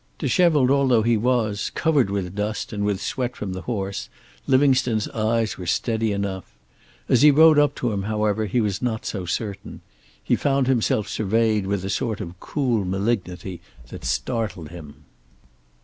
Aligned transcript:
Dishevelled 0.17 0.71
although 0.71 1.03
he 1.03 1.15
was, 1.15 1.69
covered 1.75 2.09
with 2.09 2.33
dust 2.33 2.73
and 2.73 2.83
with 2.83 2.99
sweat 2.99 3.35
from 3.35 3.53
the 3.53 3.61
horse, 3.61 4.09
Livingstone's 4.47 5.07
eyes 5.09 5.59
were 5.59 5.67
steady 5.67 6.11
enough. 6.11 6.55
As 7.07 7.21
he 7.21 7.29
rode 7.29 7.59
up 7.59 7.75
to 7.75 7.91
him, 7.91 8.01
however, 8.01 8.47
he 8.47 8.61
was 8.61 8.81
not 8.81 9.05
so 9.05 9.27
certain. 9.27 9.81
He 10.23 10.35
found 10.35 10.65
himself 10.65 11.07
surveyed 11.07 11.67
with 11.67 11.85
a 11.85 11.89
sort 11.91 12.19
of 12.19 12.39
cool 12.39 12.83
malignity 12.83 13.61
that 13.89 14.03
startled 14.03 14.69
him. 14.69 15.05